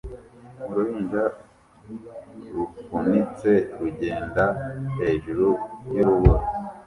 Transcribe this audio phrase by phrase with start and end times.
[0.69, 1.23] Uruhinja
[2.53, 4.45] rufunitse rugenda
[4.99, 5.47] hejuru
[5.93, 6.43] yurubura